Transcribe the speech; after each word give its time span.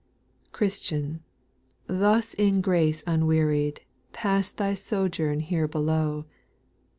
9. 0.45 0.49
Christian, 0.51 1.21
thus 1.85 2.33
in 2.33 2.59
grace 2.59 3.03
unwearied, 3.05 3.81
Pass 4.13 4.49
thy 4.49 4.73
sojourn 4.73 5.41
here 5.41 5.67
below. 5.67 6.25